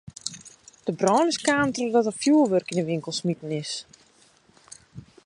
De 0.85 0.91
brân 0.99 1.25
is 1.33 1.39
kaam 1.47 1.69
trochdat 1.75 2.05
der 2.07 2.15
fjurwurk 2.21 2.67
yn 2.71 2.77
de 2.79 2.83
winkel 2.91 3.13
smiten 3.15 3.51
is. 3.63 3.73